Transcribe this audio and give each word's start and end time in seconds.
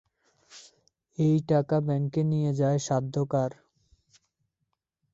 এ 1.17 1.29
টাকা 1.49 1.77
ব্যাঙ্কে 1.81 2.21
নিয়ে 2.31 2.51
যায় 2.53 2.79
সাধ্য 2.87 3.15
কার? 3.31 3.51